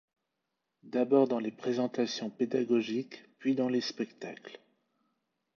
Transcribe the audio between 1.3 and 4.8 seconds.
les présentations pédagogiques, puis dans les spectacles.